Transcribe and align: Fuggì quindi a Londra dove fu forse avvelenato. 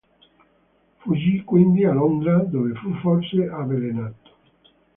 Fuggì 0.97 1.43
quindi 1.43 1.85
a 1.85 1.93
Londra 1.93 2.39
dove 2.39 2.73
fu 2.73 2.91
forse 3.03 3.47
avvelenato. 3.47 4.35